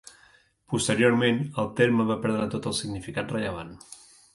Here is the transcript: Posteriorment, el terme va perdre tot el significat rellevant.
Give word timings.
Posteriorment, 0.73 1.37
el 1.65 1.71
terme 1.83 2.09
va 2.13 2.19
perdre 2.27 2.51
tot 2.59 2.71
el 2.73 2.79
significat 2.83 3.41
rellevant. 3.41 3.75